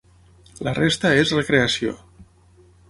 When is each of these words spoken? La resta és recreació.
La 0.67 0.73
resta 0.79 1.11
és 1.25 1.37
recreació. 1.39 1.95